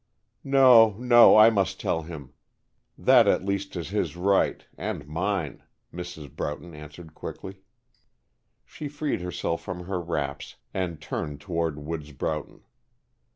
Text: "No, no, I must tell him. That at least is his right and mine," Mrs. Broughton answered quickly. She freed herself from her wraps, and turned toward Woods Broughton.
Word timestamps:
"No, 0.43 0.93
no, 0.97 1.37
I 1.37 1.51
must 1.51 1.79
tell 1.79 2.01
him. 2.01 2.33
That 2.97 3.27
at 3.27 3.45
least 3.45 3.75
is 3.75 3.89
his 3.89 4.17
right 4.17 4.65
and 4.75 5.05
mine," 5.07 5.61
Mrs. 5.93 6.35
Broughton 6.35 6.73
answered 6.73 7.13
quickly. 7.13 7.61
She 8.65 8.87
freed 8.87 9.21
herself 9.21 9.61
from 9.61 9.81
her 9.83 10.01
wraps, 10.01 10.55
and 10.73 10.99
turned 10.99 11.39
toward 11.39 11.77
Woods 11.77 12.13
Broughton. 12.13 12.63